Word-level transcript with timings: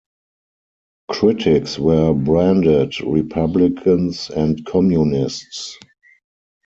Critics 1.11 1.77
were 1.77 2.11
branded 2.15 2.99
republicans 3.01 4.31
and 4.31 4.65
communists. 4.65 5.77